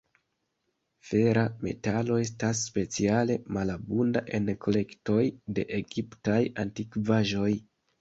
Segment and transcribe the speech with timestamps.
[1.09, 5.21] Fera metalo estas speciale malabunda en kolektoj
[5.61, 7.51] de egiptaj antikvaĵoj.